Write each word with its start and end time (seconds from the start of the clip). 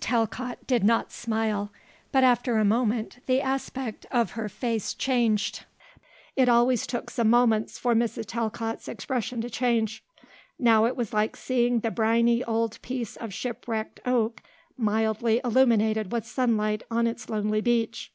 Talcott 0.00 0.64
did 0.68 0.84
not 0.84 1.10
smile; 1.10 1.72
but, 2.12 2.22
after 2.22 2.56
a 2.56 2.64
moment, 2.64 3.18
the 3.26 3.40
aspect 3.40 4.06
of 4.12 4.30
her 4.38 4.48
face 4.48 4.94
changed; 4.94 5.64
it 6.36 6.48
always 6.48 6.86
took 6.86 7.10
some 7.10 7.28
moments 7.28 7.80
for 7.80 7.96
Mrs. 7.96 8.26
Talcott's 8.28 8.86
expression 8.86 9.40
to 9.40 9.50
change. 9.50 10.04
Now 10.56 10.84
it 10.84 10.94
was 10.94 11.12
like 11.12 11.34
seeing 11.36 11.80
the 11.80 11.90
briny 11.90 12.44
old 12.44 12.80
piece 12.80 13.16
of 13.16 13.34
shipwrecked 13.34 13.98
oak 14.06 14.40
mildly 14.76 15.40
illuminated 15.42 16.12
with 16.12 16.24
sunlight 16.24 16.84
on 16.92 17.08
its 17.08 17.28
lonely 17.28 17.60
beach. 17.60 18.12